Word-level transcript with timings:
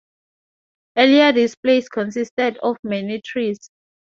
Earlier 0.97 1.31
this 1.31 1.53
place 1.53 1.87
consisted 1.87 2.57
of 2.63 2.77
many 2.83 3.21
trees. 3.23 3.69